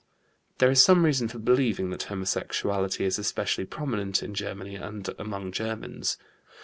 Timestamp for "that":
1.91-2.01